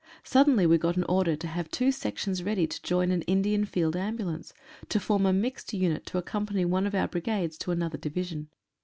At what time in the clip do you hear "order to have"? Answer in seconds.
1.03-1.69